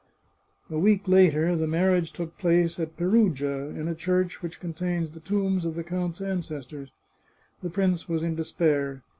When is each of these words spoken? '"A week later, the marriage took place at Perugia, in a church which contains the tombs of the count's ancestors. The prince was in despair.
'"A 0.71 0.79
week 0.79 1.07
later, 1.07 1.55
the 1.55 1.67
marriage 1.67 2.11
took 2.11 2.35
place 2.39 2.79
at 2.79 2.97
Perugia, 2.97 3.67
in 3.67 3.87
a 3.87 3.93
church 3.93 4.41
which 4.41 4.59
contains 4.59 5.11
the 5.11 5.19
tombs 5.19 5.63
of 5.63 5.75
the 5.75 5.83
count's 5.83 6.21
ancestors. 6.21 6.89
The 7.61 7.69
prince 7.69 8.09
was 8.09 8.23
in 8.23 8.33
despair. 8.33 9.03